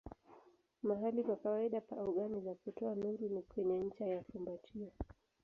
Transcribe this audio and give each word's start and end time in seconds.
Mahali 0.87 1.21
pa 1.27 1.35
kawaida 1.37 1.81
pa 1.81 1.95
ogani 2.01 2.41
za 2.41 2.55
kutoa 2.55 2.95
nuru 2.95 3.29
ni 3.29 3.41
kwenye 3.41 3.79
ncha 3.79 4.05
ya 4.05 4.23
fumbatio. 4.23 4.91